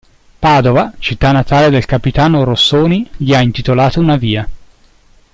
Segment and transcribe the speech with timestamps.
[0.39, 4.49] Padova, città natale del capitano Rossoni, gli ha intitolato una via.